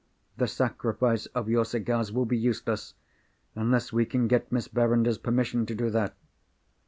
The 0.35 0.47
sacrifice 0.47 1.27
of 1.27 1.47
your 1.47 1.63
cigars 1.63 2.11
will 2.11 2.25
be 2.25 2.35
useless, 2.35 2.95
unless 3.55 3.93
we 3.93 4.03
can 4.03 4.27
get 4.27 4.51
Miss 4.51 4.67
Verinder's 4.67 5.19
permission 5.19 5.67
to 5.67 5.75
do 5.75 5.91
that." 5.91 6.15